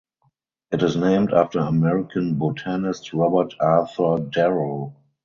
It 0.71 0.81
is 0.81 0.97
named 0.97 1.31
after 1.31 1.59
American 1.59 2.33
botanist 2.33 3.13
Robert 3.13 3.53
Arthur 3.59 4.17
Darrow. 4.17 4.95